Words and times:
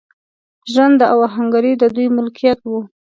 ژرنده 0.71 1.05
او 1.13 1.19
اهنګري 1.29 1.71
د 1.77 1.83
دوی 1.95 2.07
ملکیت 2.17 2.59
و. 2.63 2.71